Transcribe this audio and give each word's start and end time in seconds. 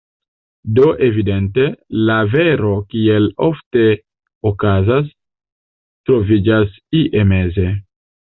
Do 0.77 0.85
evidente, 1.07 1.65
la 2.07 2.15
vero, 2.35 2.71
kiel 2.93 3.27
ofte 3.49 3.85
okazas, 4.53 5.13
troviĝas 6.11 6.75
ie 7.03 7.25
meze. 7.35 7.69